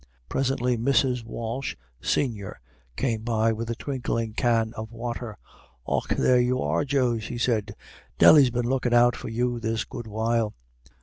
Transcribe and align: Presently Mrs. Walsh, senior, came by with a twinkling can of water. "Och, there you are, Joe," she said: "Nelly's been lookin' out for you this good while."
Presently 0.29 0.79
Mrs. 0.79 1.23
Walsh, 1.23 1.75
senior, 2.01 2.59
came 2.95 3.21
by 3.21 3.51
with 3.53 3.69
a 3.69 3.75
twinkling 3.75 4.33
can 4.33 4.73
of 4.73 4.91
water. 4.91 5.37
"Och, 5.85 6.07
there 6.09 6.39
you 6.41 6.59
are, 6.59 6.83
Joe," 6.83 7.19
she 7.19 7.37
said: 7.37 7.75
"Nelly's 8.19 8.49
been 8.49 8.65
lookin' 8.67 8.95
out 8.95 9.15
for 9.15 9.29
you 9.29 9.59
this 9.59 9.85
good 9.85 10.07
while." 10.07 10.55